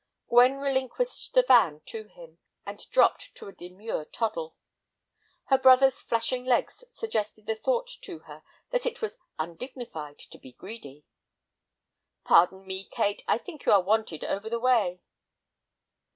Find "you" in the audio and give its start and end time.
13.67-13.71